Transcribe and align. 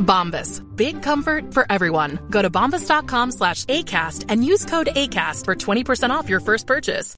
Bombas. 0.00 0.60
Big 0.76 1.02
comfort 1.02 1.54
for 1.54 1.64
everyone. 1.70 2.18
Go 2.30 2.42
to 2.42 2.50
bombas.com 2.50 3.30
slash 3.30 3.64
ACAST 3.66 4.26
and 4.28 4.44
use 4.44 4.64
code 4.64 4.88
ACAST 4.96 5.44
for 5.44 5.54
20% 5.54 6.10
off 6.10 6.28
your 6.28 6.40
first 6.40 6.66
purchase. 6.66 7.16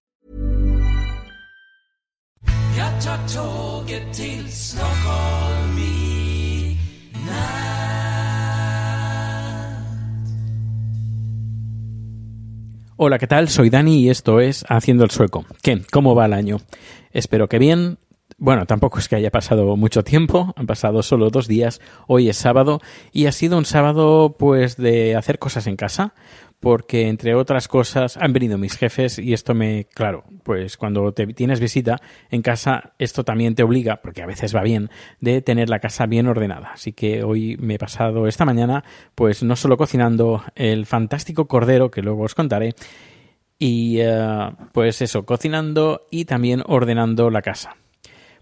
Hola, 12.97 13.19
¿qué 13.19 13.27
tal? 13.27 13.48
Soy 13.48 13.69
Dani 13.69 13.98
y 13.98 14.10
esto 14.10 14.41
es 14.41 14.64
Haciendo 14.69 15.05
el 15.05 15.10
Sueco. 15.10 15.44
¿Qué? 15.62 15.83
¿Cómo 15.91 16.14
va 16.14 16.27
el 16.27 16.33
año? 16.33 16.58
Espero 17.10 17.48
que 17.48 17.58
bien. 17.58 17.98
Bueno, 18.38 18.66
tampoco 18.66 18.98
es 18.98 19.08
que 19.08 19.16
haya 19.16 19.30
pasado 19.30 19.77
mucho 19.77 20.02
tiempo, 20.02 20.52
han 20.56 20.66
pasado 20.66 21.02
solo 21.02 21.30
dos 21.30 21.47
días, 21.47 21.80
hoy 22.06 22.28
es 22.28 22.36
sábado 22.36 22.80
y 23.12 23.27
ha 23.27 23.33
sido 23.33 23.58
un 23.58 23.64
sábado 23.64 24.36
pues 24.38 24.77
de 24.77 25.16
hacer 25.16 25.38
cosas 25.38 25.66
en 25.66 25.77
casa, 25.77 26.14
porque 26.58 27.08
entre 27.08 27.34
otras 27.34 27.69
cosas 27.69 28.16
han 28.16 28.33
venido 28.33 28.58
mis 28.58 28.77
jefes 28.77 29.19
y 29.19 29.33
esto 29.33 29.55
me, 29.55 29.86
claro, 29.92 30.25
pues 30.44 30.77
cuando 30.77 31.12
te 31.12 31.27
tienes 31.28 31.60
visita 31.60 32.00
en 32.30 32.42
casa 32.42 32.92
esto 32.98 33.25
también 33.25 33.55
te 33.55 33.62
obliga, 33.62 34.00
porque 34.03 34.22
a 34.22 34.27
veces 34.27 34.55
va 34.55 34.62
bien, 34.62 34.91
de 35.20 35.42
tener 35.42 35.69
la 35.69 35.80
casa 35.80 36.06
bien 36.06 36.27
ordenada. 36.27 36.70
Así 36.75 36.92
que 36.92 37.22
hoy 37.22 37.56
me 37.58 37.75
he 37.75 37.78
pasado 37.78 38.27
esta 38.27 38.44
mañana 38.44 38.84
pues 39.14 39.42
no 39.42 39.56
solo 39.56 39.77
cocinando 39.77 40.42
el 40.55 40.86
fantástico 40.86 41.47
cordero 41.47 41.91
que 41.91 42.03
luego 42.03 42.22
os 42.22 42.34
contaré, 42.34 42.75
y 43.58 44.00
uh, 44.03 44.56
pues 44.72 45.03
eso, 45.03 45.25
cocinando 45.25 46.08
y 46.10 46.25
también 46.25 46.64
ordenando 46.66 47.30
la 47.30 47.42
casa. 47.42 47.77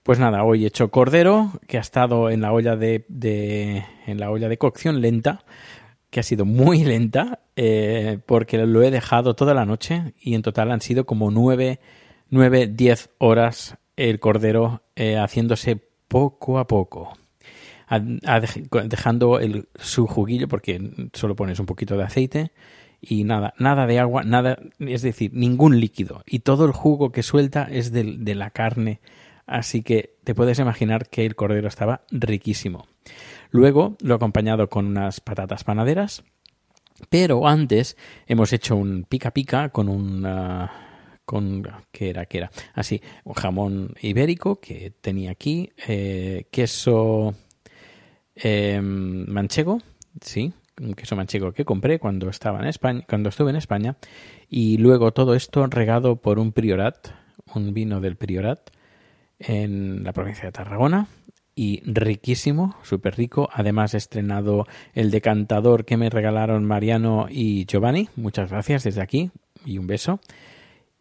Pues 0.02 0.18
nada, 0.18 0.44
hoy 0.44 0.64
he 0.64 0.68
hecho 0.68 0.90
cordero, 0.90 1.52
que 1.66 1.76
ha 1.76 1.82
estado 1.82 2.30
en 2.30 2.40
la 2.40 2.52
olla 2.52 2.74
de, 2.74 3.04
en 4.06 4.18
la 4.18 4.30
olla 4.30 4.48
de 4.48 4.56
cocción 4.56 5.02
lenta, 5.02 5.44
que 6.08 6.20
ha 6.20 6.22
sido 6.22 6.46
muy 6.46 6.84
lenta, 6.84 7.40
eh, 7.54 8.18
porque 8.24 8.64
lo 8.64 8.82
he 8.82 8.90
dejado 8.90 9.34
toda 9.34 9.52
la 9.52 9.66
noche 9.66 10.14
y 10.18 10.34
en 10.34 10.42
total 10.42 10.70
han 10.70 10.80
sido 10.80 11.04
como 11.04 11.30
nueve, 11.30 11.80
nueve, 12.30 12.66
diez 12.66 13.10
horas 13.18 13.76
el 13.96 14.20
cordero 14.20 14.82
eh, 14.96 15.18
haciéndose 15.18 15.76
poco 16.08 16.58
a 16.58 16.66
poco. 16.66 17.12
dejando 18.88 19.38
el, 19.38 19.68
su 19.74 20.06
juguillo, 20.06 20.48
porque 20.48 21.10
solo 21.12 21.36
pones 21.36 21.60
un 21.60 21.66
poquito 21.66 21.98
de 21.98 22.05
aceite 22.05 22.52
y 23.02 23.24
nada, 23.24 23.52
nada 23.58 23.86
de 23.86 23.98
agua, 23.98 24.24
nada, 24.24 24.58
es 24.78 25.02
decir, 25.02 25.33
ningún 25.34 25.78
líquido. 25.78 26.22
Y 26.27 26.39
todo 26.39 26.64
el 26.64 26.72
jugo 26.72 27.12
que 27.12 27.22
suelta 27.22 27.68
es 27.70 27.92
de 27.92 28.34
la 28.34 28.50
carne 28.50 29.00
Así 29.50 29.83
que 29.83 30.14
te 30.22 30.33
puedes 30.33 30.61
imaginar 30.61 31.08
que 31.08 31.27
el 31.27 31.34
cordero 31.34 31.66
estaba 31.66 32.02
riquísimo. 32.12 32.86
Luego 33.50 33.96
lo 34.00 34.14
he 34.14 34.16
acompañado 34.16 34.68
con 34.68 34.86
unas 34.86 35.20
patatas 35.20 35.64
panaderas. 35.64 36.22
Pero 37.08 37.48
antes 37.48 37.96
hemos 38.28 38.52
hecho 38.52 38.77
un 38.77 39.05
pica 39.08 39.33
pica 39.33 39.70
con 39.70 39.89
un... 39.89 40.24
con 41.24 41.66
qué 41.90 42.10
era 42.10 42.27
qué 42.27 42.39
era 42.39 42.50
así 42.74 43.00
un 43.24 43.34
jamón 43.34 43.94
ibérico 44.02 44.60
que 44.60 44.92
tenía 45.00 45.30
aquí 45.30 45.70
eh, 45.86 46.46
queso 46.50 47.34
eh, 48.34 48.80
manchego 48.83 49.80
sí 50.20 50.52
un 50.80 50.94
queso 50.94 51.14
manchego 51.14 51.52
que 51.52 51.64
compré 51.64 52.00
cuando 52.00 52.28
estaba 52.28 52.58
en 52.58 52.66
España 52.66 53.05
cuando 53.08 53.28
estuve 53.28 53.50
en 53.50 53.56
España 53.56 53.96
y 54.48 54.78
luego 54.78 55.12
todo 55.12 55.34
esto 55.34 55.64
regado 55.68 56.16
por 56.16 56.40
un 56.40 56.50
priorat 56.50 57.10
un 57.55 57.72
vino 57.74 58.00
del 58.00 58.16
priorat 58.16 58.70
en 59.40 60.05
la 60.05 60.12
provincia 60.12 60.45
de 60.45 60.52
Tarragona 60.52 61.08
y 61.55 61.83
riquísimo, 61.84 62.77
súper 62.83 63.17
rico. 63.17 63.48
Además 63.52 63.95
he 63.95 63.98
estrenado 63.98 64.67
el 64.95 65.11
decantador 65.11 65.84
que 65.84 65.96
me 65.96 66.08
regalaron 66.08 66.64
Mariano 66.64 67.27
y 67.28 67.67
Giovanni. 67.67 68.08
Muchas 68.17 68.51
gracias 68.51 68.84
desde 68.84 69.02
aquí 69.02 69.30
y 69.64 69.78
un 69.78 69.86
beso. 69.86 70.20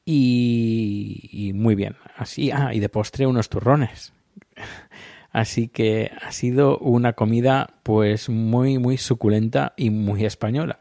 Y, 0.05 1.51
muy 1.53 1.75
bien. 1.75 1.95
Así, 2.17 2.49
ah, 2.51 2.73
y 2.73 2.79
de 2.79 2.89
postre 2.89 3.27
unos 3.27 3.47
turrones. 3.47 4.11
Así 5.31 5.67
que 5.67 6.11
ha 6.21 6.31
sido 6.31 6.79
una 6.79 7.13
comida 7.13 7.75
pues 7.83 8.29
muy 8.29 8.79
muy 8.79 8.97
suculenta 8.97 9.73
y 9.77 9.91
muy 9.91 10.25
española. 10.25 10.79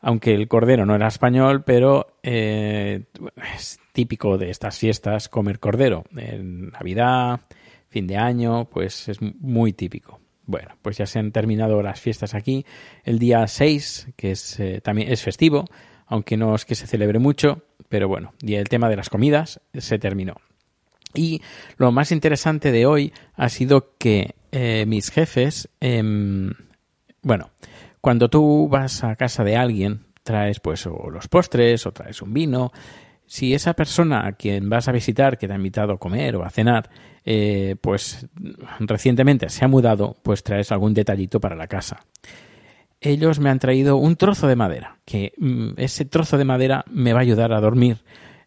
Aunque 0.00 0.34
el 0.34 0.48
cordero 0.48 0.86
no 0.86 0.94
era 0.94 1.08
español, 1.08 1.62
pero 1.64 2.06
eh, 2.22 3.04
típico 3.94 4.36
de 4.36 4.50
estas 4.50 4.76
fiestas 4.76 5.28
comer 5.28 5.60
cordero. 5.60 6.04
En 6.16 6.70
Navidad, 6.70 7.40
fin 7.88 8.06
de 8.06 8.16
año, 8.16 8.66
pues 8.66 9.08
es 9.08 9.22
muy 9.22 9.72
típico. 9.72 10.20
Bueno, 10.46 10.76
pues 10.82 10.98
ya 10.98 11.06
se 11.06 11.20
han 11.20 11.30
terminado 11.30 11.80
las 11.80 12.00
fiestas 12.00 12.34
aquí. 12.34 12.66
El 13.04 13.18
día 13.18 13.46
6, 13.46 14.08
que 14.16 14.32
es, 14.32 14.58
eh, 14.58 14.80
también 14.82 15.10
es 15.10 15.22
festivo, 15.22 15.64
aunque 16.06 16.36
no 16.36 16.56
es 16.56 16.64
que 16.64 16.74
se 16.74 16.88
celebre 16.88 17.20
mucho, 17.20 17.62
pero 17.88 18.08
bueno, 18.08 18.34
y 18.42 18.56
el 18.56 18.68
tema 18.68 18.90
de 18.90 18.96
las 18.96 19.08
comidas 19.08 19.60
se 19.72 19.98
terminó. 19.98 20.34
Y 21.14 21.40
lo 21.76 21.92
más 21.92 22.10
interesante 22.10 22.72
de 22.72 22.86
hoy 22.86 23.12
ha 23.36 23.48
sido 23.48 23.94
que 23.96 24.34
eh, 24.50 24.84
mis 24.86 25.10
jefes, 25.10 25.68
eh, 25.80 26.02
bueno, 27.22 27.50
cuando 28.00 28.28
tú 28.28 28.68
vas 28.68 29.04
a 29.04 29.14
casa 29.14 29.44
de 29.44 29.56
alguien, 29.56 30.00
traes 30.24 30.58
pues 30.58 30.84
o 30.86 31.10
los 31.10 31.28
postres 31.28 31.86
o 31.86 31.92
traes 31.92 32.20
un 32.22 32.34
vino, 32.34 32.72
si 33.26 33.54
esa 33.54 33.74
persona 33.74 34.26
a 34.26 34.32
quien 34.32 34.68
vas 34.68 34.88
a 34.88 34.92
visitar, 34.92 35.38
que 35.38 35.46
te 35.46 35.52
ha 35.52 35.56
invitado 35.56 35.94
a 35.94 35.98
comer 35.98 36.36
o 36.36 36.44
a 36.44 36.50
cenar, 36.50 36.90
eh, 37.24 37.76
pues 37.80 38.26
recientemente 38.80 39.48
se 39.48 39.64
ha 39.64 39.68
mudado, 39.68 40.16
pues 40.22 40.42
traes 40.42 40.72
algún 40.72 40.94
detallito 40.94 41.40
para 41.40 41.56
la 41.56 41.66
casa. 41.66 42.04
Ellos 43.00 43.38
me 43.38 43.50
han 43.50 43.58
traído 43.58 43.96
un 43.96 44.16
trozo 44.16 44.46
de 44.46 44.56
madera, 44.56 44.98
que 45.04 45.32
mm, 45.38 45.72
ese 45.76 46.04
trozo 46.04 46.38
de 46.38 46.44
madera 46.44 46.84
me 46.90 47.12
va 47.12 47.20
a 47.20 47.22
ayudar 47.22 47.52
a 47.52 47.60
dormir 47.60 47.98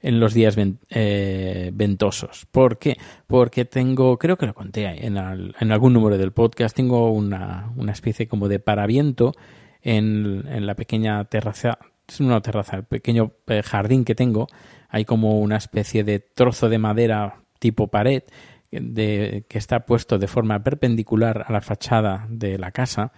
en 0.02 0.20
los 0.20 0.34
días 0.34 0.56
eh, 0.90 1.72
ventosos. 1.74 2.46
¿Por 2.52 2.78
qué? 2.78 2.98
Porque 3.26 3.66
tengo, 3.66 4.18
creo 4.18 4.38
que 4.38 4.46
lo 4.46 4.54
conté 4.54 5.06
en, 5.06 5.18
en 5.18 5.72
algún 5.72 5.94
número 5.94 6.18
del 6.18 6.32
podcast, 6.32 6.76
tengo 6.76 7.12
una, 7.12 7.74
especie 7.92 8.28
como 8.28 8.48
de 8.48 8.60
paraviento 8.60 9.34
en, 9.82 10.46
en 10.48 10.66
la 10.66 10.76
pequeña 10.76 11.24
terraza 11.26 11.80
es 12.08 12.20
una 12.20 12.42
terraza, 12.42 12.78
el 12.78 12.84
pequeño 12.84 13.34
eh, 13.48 13.62
jardín 13.64 14.06
que 14.06 14.16
tengo, 14.16 14.48
hay 14.90 15.06
como 15.06 15.40
una 15.40 15.58
especie 15.58 16.04
de 16.04 16.20
trozo 16.20 16.70
de 16.70 16.78
madera 16.78 17.42
tipo 17.60 17.88
pared 17.88 18.24
de, 18.72 19.46
que 19.48 19.58
está 19.58 19.86
puesto 19.86 20.18
de 20.18 20.28
forma 20.28 20.64
perpendicular 20.64 21.46
a 21.48 21.52
la 21.52 21.62
fachada 21.62 22.26
de 22.30 22.58
la 22.58 22.72
casa 22.72 23.12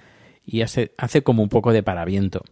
y 0.43 0.61
hace, 0.61 0.93
hace 0.97 1.21
como 1.21 1.43
un 1.43 1.49
poco 1.49 1.71
de 1.71 1.83
paraviento. 1.83 2.43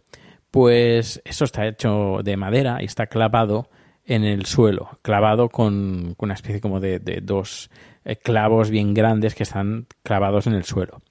Pues 0.50 1.20
eso 1.24 1.44
está 1.44 1.66
hecho 1.66 2.20
de 2.22 2.36
madera 2.36 2.78
y 2.80 2.86
está 2.86 3.06
clavado 3.06 3.68
en 4.04 4.24
el 4.24 4.46
suelo, 4.46 4.98
clavado 5.02 5.50
con, 5.50 6.14
una 6.18 6.34
especie 6.34 6.60
como 6.60 6.80
de, 6.80 6.98
dos 7.22 7.70
eh, 8.04 8.16
clavos 8.16 8.70
bien 8.70 8.94
grandes 8.94 9.34
que 9.34 9.42
están 9.42 9.86
clavados 10.02 10.46
en 10.46 10.54
el 10.54 10.64
suelo. 10.64 11.02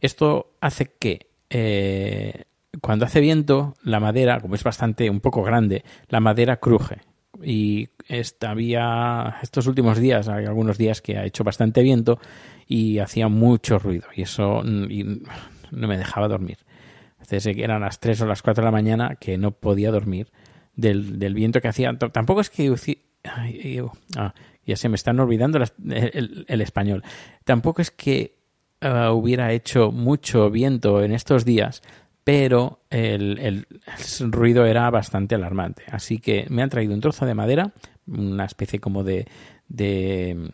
Esto 0.00 0.52
hace 0.60 0.92
que 0.98 1.30
eh, 1.50 2.44
cuando 2.80 3.04
hace 3.04 3.20
viento, 3.20 3.74
la 3.82 4.00
madera, 4.00 4.40
como 4.40 4.54
es 4.54 4.64
bastante 4.64 5.10
un 5.10 5.20
poco 5.20 5.42
grande, 5.42 5.84
la 6.08 6.20
madera 6.20 6.56
cruje. 6.56 6.98
Y 7.42 7.88
esta 8.08 8.50
había, 8.50 9.36
estos 9.42 9.66
últimos 9.66 9.98
días, 9.98 10.28
hay 10.28 10.46
algunos 10.46 10.78
días 10.78 11.02
que 11.02 11.18
ha 11.18 11.24
hecho 11.24 11.44
bastante 11.44 11.82
viento 11.82 12.18
y 12.66 12.98
hacía 12.98 13.28
mucho 13.28 13.78
ruido. 13.78 14.06
Y 14.14 14.22
eso 14.22 14.62
no 14.62 15.88
me 15.88 15.98
dejaba 15.98 16.28
dormir. 16.28 16.58
Que 17.28 17.64
eran 17.64 17.80
las 17.80 18.00
3 18.00 18.22
o 18.22 18.26
las 18.26 18.42
4 18.42 18.62
de 18.62 18.66
la 18.66 18.70
mañana 18.70 19.16
que 19.16 19.38
no 19.38 19.52
podía 19.52 19.90
dormir 19.90 20.28
del, 20.76 21.34
viento 21.34 21.60
que 21.60 21.68
hacía. 21.68 21.96
Tampoco 21.98 22.40
es 22.40 22.50
que 22.50 22.72
ah, 24.16 24.34
ya 24.66 24.76
se 24.76 24.88
me 24.88 24.96
están 24.96 25.18
olvidando 25.20 25.58
el 25.58 26.60
español. 26.60 27.02
Tampoco 27.44 27.82
es 27.82 27.90
que 27.90 28.38
ah, 28.80 29.12
hubiera 29.12 29.52
hecho 29.52 29.90
mucho 29.90 30.50
viento 30.50 31.02
en 31.02 31.12
estos 31.12 31.44
días, 31.44 31.82
pero 32.24 32.80
el, 32.88 33.66
ruido 34.20 34.64
era 34.64 34.90
bastante 34.90 35.34
alarmante. 35.34 35.84
Así 35.88 36.18
que 36.18 36.46
me 36.48 36.62
han 36.62 36.70
traído 36.70 36.94
un 36.94 37.00
trozo 37.00 37.26
de 37.26 37.34
madera, 37.34 37.72
una 38.06 38.46
especie 38.46 38.80
como 38.80 39.04
de, 39.04 39.28
de 39.68 40.50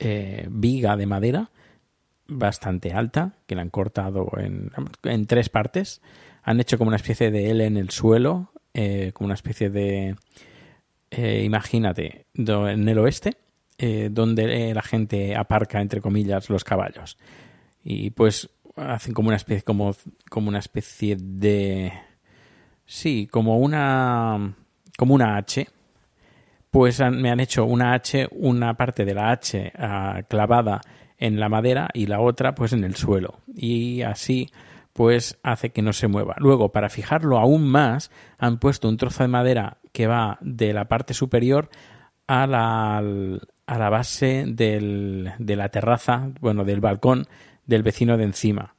eh, 0.00 0.46
viga 0.50 0.96
de 0.96 1.06
madera 1.06 1.50
bastante 2.26 2.92
alta, 2.92 3.36
que 3.46 3.54
la 3.54 3.62
han 3.62 3.70
cortado 3.70 4.32
en, 4.36 5.26
tres 5.26 5.48
partes. 5.48 6.02
Han 6.42 6.60
hecho 6.60 6.76
como 6.76 6.88
una 6.88 6.96
especie 6.96 7.30
de 7.30 7.50
L 7.50 7.64
en 7.64 7.76
el 7.76 7.90
suelo, 7.90 8.50
eh, 8.74 9.12
como 9.14 9.26
una 9.26 9.34
especie 9.34 9.70
de... 9.70 10.16
eh, 11.10 11.42
imagínate, 11.44 12.26
en 12.34 12.88
el 12.88 12.98
oeste, 12.98 13.36
donde 14.10 14.72
la 14.72 14.82
gente 14.82 15.36
aparca, 15.36 15.80
entre 15.80 16.00
comillas, 16.00 16.48
los 16.48 16.64
caballos. 16.64 17.18
Y 17.84 18.10
pues 18.10 18.48
hacen 18.76 19.14
como 19.14 19.28
una 19.28 19.36
especie, 19.36 19.62
como, 19.62 19.94
como 20.30 20.48
una 20.48 20.58
especie 20.58 21.16
de... 21.20 21.92
Sí, 22.86 23.28
como 23.30 23.58
una... 23.58 24.54
como 24.98 25.14
una 25.14 25.36
H, 25.36 25.66
pues 26.70 27.00
me 27.00 27.30
han 27.30 27.40
hecho 27.40 27.64
una 27.64 27.94
H, 27.94 28.28
una 28.32 28.74
parte 28.74 29.04
de 29.04 29.14
la 29.14 29.30
H 29.30 29.72
ah, 29.78 30.22
clavada 30.28 30.80
en 31.18 31.38
la 31.38 31.48
madera 31.48 31.88
y 31.94 32.06
la 32.06 32.20
otra 32.20 32.54
pues 32.54 32.72
en 32.72 32.84
el 32.84 32.96
suelo. 32.96 33.40
Y 33.54 34.02
así 34.02 34.50
pues 34.92 35.38
hace 35.42 35.70
que 35.70 35.82
no 35.82 35.92
se 35.92 36.06
mueva. 36.08 36.36
Luego, 36.38 36.70
para 36.70 36.88
fijarlo 36.88 37.38
aún 37.38 37.66
más, 37.66 38.10
han 38.38 38.58
puesto 38.58 38.88
un 38.88 38.96
trozo 38.96 39.24
de 39.24 39.28
madera 39.28 39.78
que 39.92 40.06
va 40.06 40.38
de 40.40 40.72
la 40.72 40.84
parte 40.86 41.14
superior 41.14 41.68
a 42.28 42.46
la, 42.46 42.98
a 42.98 43.78
la 43.78 43.88
base 43.90 44.44
del- 44.46 45.32
de 45.38 45.56
la 45.56 45.68
terraza, 45.70 46.30
bueno, 46.40 46.64
del 46.64 46.80
balcón 46.80 47.26
del 47.66 47.82
vecino 47.82 48.16
de 48.16 48.24
encima, 48.24 48.74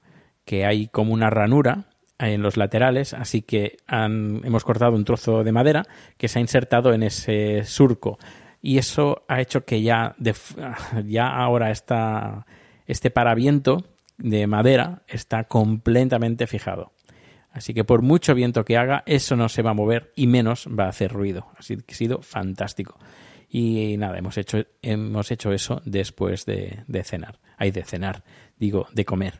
que 0.45 0.65
hay 0.65 0.87
como 0.87 1.13
una 1.13 1.29
ranura 1.29 1.85
en 2.19 2.41
los 2.41 2.55
laterales, 2.57 3.13
así 3.13 3.41
que 3.41 3.77
han- 3.87 4.41
hemos 4.45 4.63
cortado 4.63 4.95
un 4.95 5.03
trozo 5.05 5.43
de 5.43 5.51
madera 5.51 5.85
que 6.17 6.27
se 6.27 6.39
ha 6.39 6.41
insertado 6.41 6.93
en 6.93 7.03
ese 7.03 7.63
surco 7.65 8.17
y 8.61 8.77
eso 8.77 9.23
ha 9.27 9.41
hecho 9.41 9.65
que 9.65 9.81
ya, 9.81 10.15
ya 11.05 11.27
ahora 11.27 11.71
está 11.71 12.45
este 12.87 13.09
paraviento 13.11 13.83
de 14.17 14.47
madera 14.47 15.01
está 15.07 15.43
completamente 15.45 16.47
fijado. 16.47 16.93
Así 17.51 17.73
que 17.73 17.83
por 17.83 18.01
mucho 18.01 18.35
viento 18.35 18.63
que 18.65 18.77
haga, 18.77 19.03
eso 19.05 19.35
no 19.35 19.49
se 19.49 19.61
va 19.61 19.71
a 19.71 19.73
mover 19.73 20.11
y 20.15 20.27
menos 20.27 20.67
va 20.67 20.85
a 20.85 20.89
hacer 20.89 21.11
ruido. 21.11 21.47
Así 21.57 21.77
que 21.77 21.93
ha 21.93 21.97
sido 21.97 22.21
fantástico. 22.21 22.97
Y 23.57 23.95
nada, 23.95 24.17
hemos 24.17 24.37
hecho, 24.37 24.65
hemos 24.81 25.31
hecho 25.31 25.53
eso 25.53 25.81
después 25.85 26.45
de, 26.45 26.83
cenar. 27.05 27.39
Hay 27.55 27.71
de 27.71 27.85
cenar, 27.85 28.25
digo, 28.57 28.87
de 28.91 29.05
comer. 29.05 29.39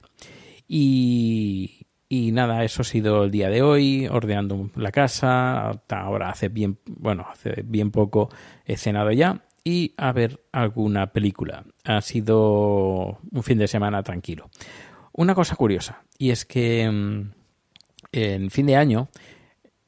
Y, 0.70 1.88
y 2.08 2.32
nada, 2.32 2.64
eso 2.64 2.84
ha 2.84 2.86
sido 2.86 3.26
el 3.26 3.32
día 3.32 3.50
de 3.50 3.62
hoy, 3.62 4.08
ordenando 4.08 4.70
la 4.78 4.94
casa. 4.94 5.68
Hasta 5.68 6.00
ahora 6.00 6.30
hace 6.30 6.48
bien, 6.48 6.80
bueno, 6.86 7.26
hace 7.30 7.62
bien 7.66 7.92
poco 7.92 8.30
he 8.64 8.78
cenado 8.78 9.12
ya. 9.12 9.42
Y 9.66 9.94
a 9.98 10.14
ver 10.14 10.40
alguna 10.54 11.12
película. 11.12 11.66
Ha 11.84 12.00
sido 12.00 13.20
un 13.30 13.44
fin 13.44 13.58
de 13.58 13.68
semana 13.68 14.02
tranquilo. 14.02 14.50
Una 15.12 15.36
cosa 15.36 15.58
curiosa, 15.58 16.04
y 16.18 16.30
es 16.30 16.46
que 16.46 16.90
mm, 16.90 17.32
en 18.14 18.50
fin 18.50 18.66
de 18.68 18.78
año 18.78 19.10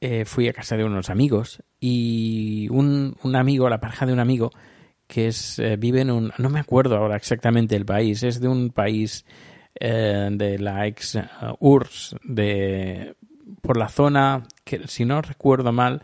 eh, 0.02 0.26
fui 0.26 0.48
a 0.48 0.54
casa 0.54 0.78
de 0.78 0.84
unos 0.84 1.10
amigos 1.10 1.64
y 1.80 2.68
un, 2.70 3.16
un 3.24 3.36
amigo, 3.36 3.70
la 3.70 3.80
pareja 3.80 4.06
de 4.06 4.14
un 4.14 4.20
amigo, 4.20 4.52
que 5.08 5.28
es 5.28 5.60
eh, 5.60 5.78
vive 5.78 6.02
en 6.02 6.12
un, 6.12 6.34
no 6.38 6.50
me 6.50 6.60
acuerdo 6.60 6.98
ahora 6.98 7.16
exactamente 7.16 7.76
el 7.76 7.86
país, 7.86 8.24
es 8.24 8.40
de 8.40 8.48
un 8.48 8.70
país 8.70 9.26
eh, 9.80 10.30
de 10.32 10.60
la 10.60 10.88
ex 10.88 11.16
eh, 11.16 11.24
URSS, 11.60 12.16
de, 12.24 13.16
por 13.62 13.78
la 13.78 13.90
zona, 13.90 14.44
que 14.64 14.88
si 14.88 15.06
no 15.06 15.22
recuerdo 15.22 15.72
mal, 15.72 16.02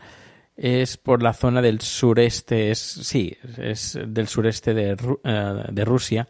es 0.56 0.96
por 0.96 1.22
la 1.22 1.32
zona 1.32 1.60
del 1.60 1.80
sureste, 1.80 2.70
es, 2.70 2.78
sí, 2.78 3.36
es 3.58 3.98
del 4.06 4.28
sureste 4.28 4.74
de, 4.74 4.96
eh, 5.24 5.64
de 5.70 5.84
Rusia. 5.84 6.28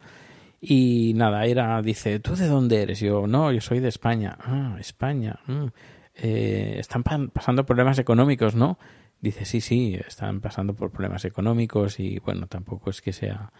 Y 0.60 1.12
nada, 1.14 1.44
era, 1.44 1.82
dice, 1.82 2.20
¿tú 2.20 2.34
de 2.34 2.46
dónde 2.46 2.80
eres? 2.82 3.00
Yo, 3.00 3.26
no, 3.26 3.52
yo 3.52 3.60
soy 3.60 3.80
de 3.80 3.88
España. 3.88 4.38
Ah, 4.40 4.76
España. 4.80 5.38
mm. 5.46 5.66
Eh, 6.16 6.76
están 6.78 7.02
pa- 7.02 7.26
pasando 7.32 7.66
problemas 7.66 7.98
económicos, 7.98 8.54
¿no? 8.54 8.78
Dice, 9.20 9.44
sí, 9.44 9.60
sí, 9.60 9.94
están 10.06 10.40
pasando 10.40 10.74
por 10.74 10.90
problemas 10.90 11.24
económicos 11.24 11.98
y 11.98 12.18
bueno, 12.20 12.46
tampoco 12.46 12.90
es 12.90 13.00
que 13.00 13.12
sea 13.12 13.52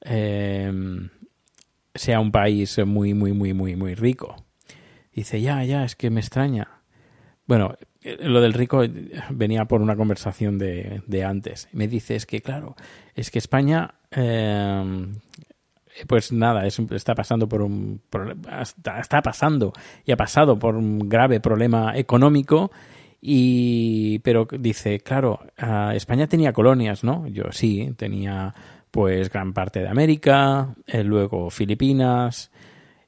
eh, 0.00 0.72
sea 1.94 2.20
un 2.20 2.32
país 2.32 2.78
muy, 2.84 3.14
muy, 3.14 3.32
muy, 3.32 3.52
muy, 3.54 3.76
muy 3.76 3.94
rico. 3.94 4.36
Dice, 5.12 5.40
ya, 5.40 5.62
ya, 5.64 5.84
es 5.84 5.94
que 5.94 6.10
me 6.10 6.20
extraña. 6.20 6.80
Bueno, 7.46 7.76
eh, 8.02 8.16
lo 8.20 8.40
del 8.40 8.52
rico 8.54 8.82
eh, 8.82 8.90
venía 9.30 9.66
por 9.66 9.80
una 9.80 9.94
conversación 9.96 10.58
de, 10.58 11.02
de 11.06 11.24
antes. 11.24 11.68
Me 11.72 11.86
dice, 11.86 12.16
es 12.16 12.26
que 12.26 12.40
claro, 12.40 12.74
es 13.14 13.30
que 13.30 13.38
España, 13.38 13.94
eh, 14.10 15.06
pues 16.06 16.32
nada, 16.32 16.66
es 16.66 16.78
está 16.90 17.14
pasando 17.14 17.48
por 17.48 17.62
un 17.62 18.00
está, 18.60 19.22
pasando 19.22 19.72
y 20.04 20.12
ha 20.12 20.16
pasado 20.16 20.58
por 20.58 20.76
un 20.76 21.08
grave 21.08 21.40
problema 21.40 21.96
económico 21.96 22.70
y 23.20 24.18
pero 24.20 24.46
dice 24.58 25.00
claro 25.00 25.40
ah, 25.58 25.92
España 25.94 26.26
tenía 26.26 26.52
colonias 26.52 27.04
no 27.04 27.26
yo 27.28 27.44
sí 27.52 27.94
tenía 27.96 28.54
pues 28.90 29.30
gran 29.30 29.52
parte 29.52 29.80
de 29.80 29.88
América 29.88 30.74
eh, 30.86 31.04
luego 31.04 31.50
Filipinas 31.50 32.50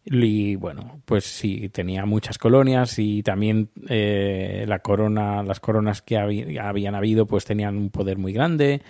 y 0.09 0.55
bueno, 0.55 1.01
pues 1.05 1.25
sí, 1.25 1.69
tenía 1.71 2.07
muchas 2.07 2.39
colonias 2.39 2.97
y 3.01 3.25
también 3.25 3.71
eh, 3.89 4.65
la 4.69 4.79
corona, 4.79 5.43
las 5.43 5.59
coronas 5.59 6.01
que 6.01 6.17
habían 6.17 6.95
habido, 6.95 7.27
pues 7.27 7.45
tenían 7.45 7.77
un 7.77 7.91
poder 7.91 8.17
muy 8.17 8.33
grande. 8.33 8.83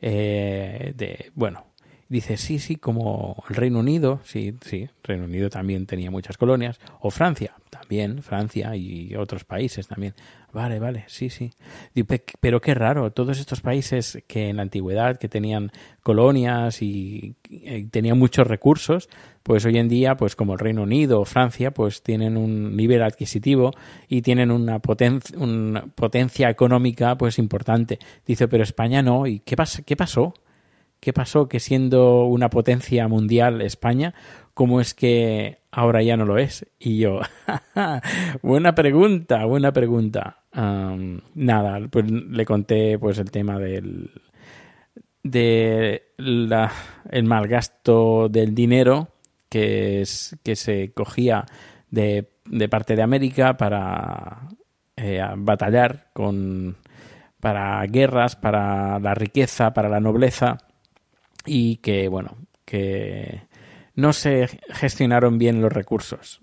eh, 0.00 0.92
de, 0.94 1.32
bueno, 1.34 1.64
dice, 2.08 2.36
sí, 2.36 2.58
sí, 2.58 2.76
como 2.76 3.44
el 3.48 3.56
Reino 3.56 3.80
Unido, 3.80 4.20
sí, 4.24 4.54
sí, 4.62 4.88
Reino 5.02 5.24
Unido 5.24 5.50
también 5.50 5.86
tenía 5.86 6.10
muchas 6.10 6.36
colonias, 6.36 6.80
o 7.00 7.10
Francia, 7.10 7.54
también, 7.70 8.22
Francia 8.22 8.74
y 8.76 9.14
otros 9.16 9.44
países 9.44 9.86
también. 9.88 10.14
Vale, 10.52 10.78
vale, 10.78 11.04
sí, 11.08 11.28
sí. 11.28 11.52
Pero 12.40 12.60
qué 12.60 12.74
raro, 12.74 13.12
todos 13.12 13.38
estos 13.38 13.60
países 13.60 14.22
que 14.26 14.48
en 14.48 14.56
la 14.56 14.62
antigüedad, 14.62 15.18
que 15.18 15.28
tenían 15.28 15.70
colonias 16.02 16.80
y 16.80 17.36
tenían 17.90 18.18
muchos 18.18 18.46
recursos, 18.46 19.10
pues 19.42 19.64
hoy 19.66 19.78
en 19.78 19.88
día, 19.88 20.16
pues 20.16 20.36
como 20.36 20.54
el 20.54 20.58
Reino 20.58 20.82
Unido 20.82 21.20
o 21.20 21.24
Francia, 21.26 21.70
pues 21.70 22.02
tienen 22.02 22.36
un 22.36 22.76
nivel 22.76 23.02
adquisitivo 23.02 23.72
y 24.08 24.22
tienen 24.22 24.50
una, 24.50 24.78
poten 24.78 25.20
una 25.36 25.86
potencia 25.86 26.48
económica 26.48 27.16
pues 27.16 27.38
importante. 27.38 27.98
Dice, 28.26 28.48
pero 28.48 28.62
España 28.62 29.02
no. 29.02 29.26
¿Y 29.26 29.40
qué, 29.40 29.56
pas 29.56 29.82
qué 29.84 29.96
pasó? 29.96 30.34
¿Qué 31.00 31.12
pasó 31.12 31.48
que 31.48 31.60
siendo 31.60 32.24
una 32.24 32.50
potencia 32.50 33.06
mundial 33.08 33.60
España, 33.62 34.14
cómo 34.54 34.80
es 34.80 34.94
que 34.94 35.58
ahora 35.70 36.02
ya 36.02 36.16
no 36.16 36.24
lo 36.24 36.38
es? 36.38 36.66
Y 36.78 36.98
yo, 36.98 37.20
buena 38.42 38.74
pregunta, 38.74 39.44
buena 39.44 39.72
pregunta. 39.72 40.42
Nada, 41.34 41.80
pues 41.88 42.10
le 42.10 42.44
conté 42.44 42.98
pues 42.98 43.18
el 43.18 43.30
tema 43.30 43.58
del 43.58 44.10
de 45.22 46.12
la, 46.16 46.72
el 47.10 47.24
mal 47.24 47.48
del 48.30 48.54
dinero 48.54 49.08
que 49.48 50.00
es 50.00 50.36
que 50.42 50.56
se 50.56 50.92
cogía 50.92 51.44
de, 51.90 52.30
de 52.44 52.68
parte 52.68 52.96
de 52.96 53.02
América 53.02 53.56
para 53.56 54.48
eh, 54.96 55.22
batallar 55.36 56.10
con 56.12 56.76
para 57.40 57.84
guerras, 57.86 58.34
para 58.34 58.98
la 58.98 59.14
riqueza, 59.14 59.72
para 59.72 59.88
la 59.88 60.00
nobleza 60.00 60.58
y 61.48 61.76
que 61.78 62.08
bueno 62.08 62.36
que 62.64 63.42
no 63.94 64.12
se 64.12 64.46
gestionaron 64.70 65.38
bien 65.38 65.60
los 65.62 65.72
recursos. 65.72 66.40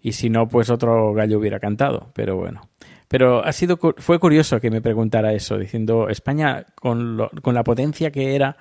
Y 0.00 0.12
si 0.12 0.28
no 0.28 0.48
pues 0.48 0.68
otro 0.68 1.14
gallo 1.14 1.38
hubiera 1.38 1.60
cantado 1.60 2.10
pero 2.14 2.36
bueno. 2.36 2.68
Pero 3.08 3.44
ha 3.44 3.52
sido 3.52 3.78
fue 3.98 4.18
curioso 4.18 4.60
que 4.60 4.70
me 4.70 4.82
preguntara 4.82 5.32
eso 5.32 5.56
diciendo 5.58 6.08
España 6.08 6.66
con, 6.74 7.16
lo- 7.16 7.30
con 7.42 7.54
la 7.54 7.62
potencia 7.64 8.10
que 8.10 8.34
era 8.34 8.56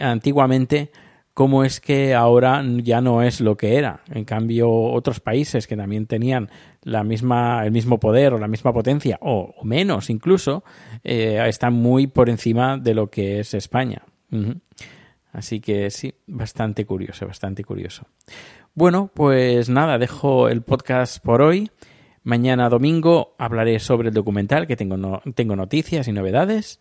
antiguamente 0.00 0.90
cómo 1.32 1.64
es 1.64 1.80
que 1.80 2.14
ahora 2.14 2.62
ya 2.82 3.00
no 3.00 3.22
es 3.22 3.40
lo 3.40 3.56
que 3.56 3.76
era 3.76 4.00
en 4.12 4.24
cambio 4.24 4.70
otros 4.70 5.20
países 5.20 5.66
que 5.66 5.76
también 5.76 6.06
tenían 6.06 6.48
la 6.82 7.02
misma 7.02 7.64
el 7.64 7.72
mismo 7.72 7.98
poder 7.98 8.34
o 8.34 8.38
la 8.38 8.46
misma 8.48 8.72
potencia 8.72 9.18
o, 9.20 9.54
o 9.56 9.64
menos 9.64 10.10
incluso 10.10 10.62
eh, 11.02 11.42
están 11.48 11.72
muy 11.74 12.06
por 12.06 12.28
encima 12.30 12.76
de 12.78 12.94
lo 12.94 13.10
que 13.10 13.40
es 13.40 13.54
España 13.54 14.02
Así 15.32 15.60
que 15.60 15.90
sí, 15.90 16.14
bastante 16.26 16.86
curioso, 16.86 17.26
bastante 17.26 17.64
curioso. 17.64 18.06
Bueno, 18.74 19.10
pues 19.12 19.68
nada, 19.68 19.98
dejo 19.98 20.48
el 20.48 20.62
podcast 20.62 21.24
por 21.24 21.42
hoy. 21.42 21.70
Mañana 22.22 22.68
domingo 22.68 23.34
hablaré 23.38 23.78
sobre 23.80 24.08
el 24.08 24.14
documental, 24.14 24.66
que 24.66 24.76
tengo, 24.76 25.22
tengo 25.34 25.56
noticias 25.56 26.08
y 26.08 26.12
novedades. 26.12 26.80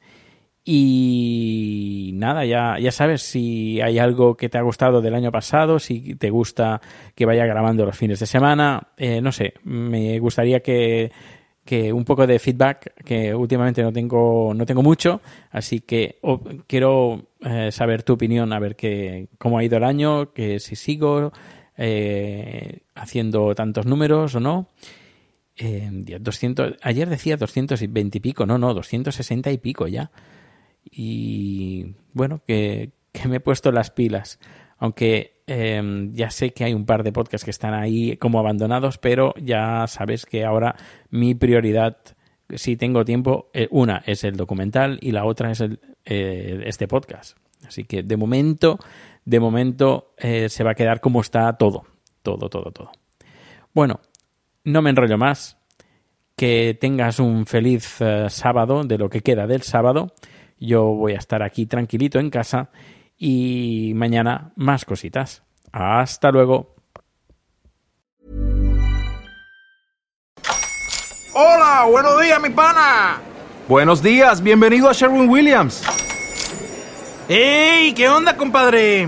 Y 0.65 2.11
nada, 2.13 2.45
ya, 2.45 2.79
ya 2.79 2.91
sabes 2.91 3.21
si 3.21 3.81
hay 3.81 3.99
algo 3.99 4.37
que 4.37 4.47
te 4.47 4.57
ha 4.57 4.61
gustado 4.61 5.01
del 5.01 5.15
año 5.15 5.31
pasado, 5.31 5.79
si 5.79 6.15
te 6.15 6.29
gusta 6.29 6.79
que 7.15 7.25
vaya 7.25 7.45
grabando 7.45 7.85
los 7.85 7.97
fines 7.97 8.19
de 8.19 8.27
semana, 8.27 8.93
eh, 8.95 9.19
no 9.19 9.33
sé, 9.33 9.55
me 9.63 10.17
gustaría 10.19 10.61
que, 10.61 11.11
que 11.65 11.93
un 11.93 12.03
poco 12.03 12.27
de 12.27 12.39
feedback, 12.39 12.93
que 13.03 13.33
últimamente 13.33 13.81
no 13.81 13.93
tengo, 13.93 14.53
no 14.53 14.65
tengo 14.65 14.83
mucho, 14.83 15.21
así 15.51 15.79
que 15.79 16.19
quiero 16.67 17.27
eh, 17.41 17.71
saber 17.71 18.03
tu 18.03 18.13
opinión, 18.13 18.51
a 18.53 18.59
ver 18.59 18.75
que, 18.75 19.29
cómo 19.37 19.57
ha 19.57 19.63
ido 19.63 19.77
el 19.77 19.83
año, 19.83 20.33
que 20.33 20.59
si 20.59 20.75
sigo 20.75 21.31
eh, 21.77 22.81
haciendo 22.95 23.55
tantos 23.55 23.85
números 23.85 24.35
o 24.35 24.39
no. 24.39 24.67
200, 25.55 26.77
ayer 26.81 27.07
decía 27.07 27.37
220 27.37 28.17
y 28.17 28.21
pico, 28.21 28.45
no, 28.45 28.57
no, 28.57 28.73
260 28.73 29.51
y 29.51 29.57
pico 29.59 29.87
ya 29.87 30.11
y 30.91 31.95
bueno, 32.13 32.41
que, 32.45 32.91
me 33.27 33.37
he 33.37 33.39
puesto 33.39 33.71
las 33.71 33.91
pilas. 33.91 34.39
Aunque 34.77 35.32
em, 35.47 36.11
ya 36.13 36.29
sé 36.29 36.51
que 36.51 36.63
hay 36.63 36.73
un 36.73 36.85
par 36.85 37.03
de 37.03 37.11
podcasts 37.11 37.45
que 37.45 37.51
están 37.51 37.73
ahí 37.73 38.17
como 38.17 38.39
abandonados, 38.39 38.97
pero 38.97 39.33
ya 39.41 39.85
sabes 39.87 40.25
que 40.25 40.45
ahora 40.45 40.75
mi 41.09 41.35
prioridad, 41.35 41.97
si 42.49 42.75
tengo 42.75 43.05
tiempo, 43.05 43.49
eh, 43.53 43.67
una 43.71 44.03
es 44.05 44.23
el 44.23 44.35
documental 44.35 44.99
y 45.01 45.11
la 45.11 45.25
otra 45.25 45.51
es 45.51 45.61
eh, 46.05 46.63
este 46.65 46.87
podcast. 46.87 47.37
Así 47.67 47.85
que 47.85 48.03
de 48.03 48.17
momento, 48.17 48.79
de 49.25 49.39
momento 49.39 50.13
eh, 50.17 50.49
se 50.49 50.63
va 50.63 50.71
a 50.71 50.75
quedar 50.75 50.99
como 50.99 51.21
está 51.21 51.53
todo, 51.57 51.85
todo, 52.21 52.49
todo, 52.49 52.71
todo. 52.71 52.91
Bueno, 53.73 53.99
no 54.63 54.81
me 54.81 54.89
enrollo 54.89 55.17
más. 55.17 55.57
Que 56.35 56.75
tengas 56.79 57.19
un 57.19 57.45
feliz 57.45 57.99
sábado 58.29 58.83
de 58.83 58.97
lo 58.97 59.07
que 59.07 59.21
queda 59.21 59.45
del 59.45 59.61
sábado 59.61 60.13
yo 60.63 60.83
voy 60.85 61.13
a 61.13 61.17
estar 61.17 61.43
aquí 61.43 61.65
tranquilito 61.65 62.19
en 62.19 62.29
casa 62.29 62.69
y 63.25 63.93
mañana 63.95 64.51
más 64.57 64.83
cositas. 64.83 65.43
Hasta 65.71 66.29
luego. 66.29 66.75
Hola, 71.33 71.87
buenos 71.89 72.21
días, 72.21 72.41
mi 72.41 72.49
pana. 72.49 73.21
Buenos 73.69 74.03
días, 74.03 74.43
bienvenido 74.43 74.89
a 74.89 74.93
Sherwin 74.93 75.29
Williams. 75.29 75.85
¡Ey! 77.29 77.93
¿Qué 77.93 78.09
onda, 78.09 78.35
compadre? 78.35 79.07